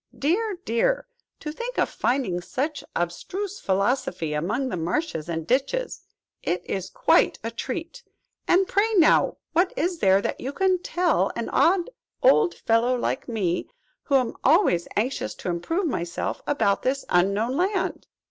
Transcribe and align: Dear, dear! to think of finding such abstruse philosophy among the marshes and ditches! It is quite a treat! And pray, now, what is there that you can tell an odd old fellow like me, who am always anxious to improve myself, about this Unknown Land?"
Dear, 0.17 0.57
dear! 0.65 1.05
to 1.41 1.51
think 1.51 1.77
of 1.77 1.87
finding 1.87 2.41
such 2.41 2.83
abstruse 2.95 3.59
philosophy 3.59 4.33
among 4.33 4.69
the 4.69 4.75
marshes 4.75 5.29
and 5.29 5.45
ditches! 5.45 6.01
It 6.41 6.65
is 6.65 6.89
quite 6.89 7.37
a 7.43 7.51
treat! 7.51 8.01
And 8.47 8.67
pray, 8.67 8.95
now, 8.95 9.37
what 9.53 9.71
is 9.77 9.99
there 9.99 10.19
that 10.19 10.41
you 10.41 10.53
can 10.53 10.81
tell 10.81 11.31
an 11.35 11.49
odd 11.49 11.91
old 12.23 12.55
fellow 12.55 12.95
like 12.97 13.27
me, 13.29 13.69
who 14.05 14.15
am 14.15 14.33
always 14.43 14.87
anxious 14.95 15.35
to 15.35 15.49
improve 15.49 15.85
myself, 15.85 16.41
about 16.47 16.81
this 16.81 17.05
Unknown 17.09 17.55
Land?" 17.55 18.07